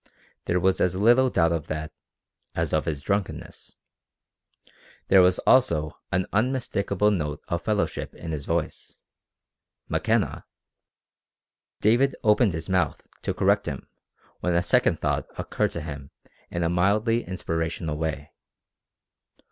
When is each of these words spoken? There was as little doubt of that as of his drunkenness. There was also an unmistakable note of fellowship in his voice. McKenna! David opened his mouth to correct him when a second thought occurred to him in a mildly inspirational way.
There 0.45 0.59
was 0.59 0.81
as 0.81 0.95
little 0.95 1.29
doubt 1.29 1.51
of 1.51 1.67
that 1.67 1.93
as 2.55 2.73
of 2.73 2.85
his 2.85 3.03
drunkenness. 3.03 3.75
There 5.09 5.21
was 5.21 5.37
also 5.45 5.99
an 6.11 6.25
unmistakable 6.33 7.11
note 7.11 7.43
of 7.49 7.61
fellowship 7.61 8.15
in 8.15 8.31
his 8.31 8.45
voice. 8.45 8.99
McKenna! 9.87 10.47
David 11.81 12.15
opened 12.23 12.53
his 12.53 12.67
mouth 12.67 13.05
to 13.21 13.35
correct 13.35 13.67
him 13.67 13.87
when 14.39 14.55
a 14.55 14.63
second 14.63 14.99
thought 15.01 15.27
occurred 15.37 15.69
to 15.73 15.81
him 15.81 16.09
in 16.49 16.63
a 16.63 16.69
mildly 16.69 17.23
inspirational 17.23 17.95
way. 17.95 18.31